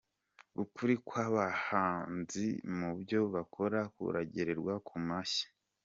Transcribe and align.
Ukuri 0.63 0.95
kw’abahanzi 1.07 2.47
mu 2.77 2.89
byo 2.99 3.19
bakora 3.33 3.79
kuragerwa 3.93 4.73
ku 4.87 4.95
mashyi. 5.07 5.45